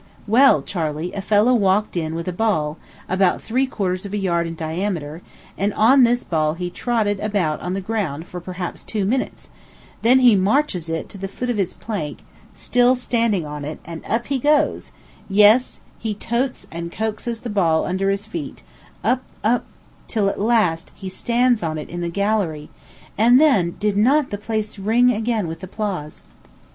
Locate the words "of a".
4.03-4.17